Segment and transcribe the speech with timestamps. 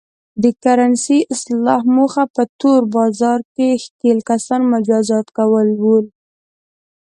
[0.43, 5.83] د کرنسۍ اصلاح موخه په تور بازار کې ښکېل کسان مجازات کول و.